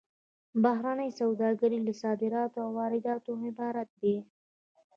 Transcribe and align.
بهرنۍ 0.63 1.09
سوداګري 1.21 1.79
له 1.87 1.93
صادراتو 2.01 2.57
او 2.65 2.69
وارداتو 2.79 3.31
عبارت 3.45 3.89
ده 4.01 4.15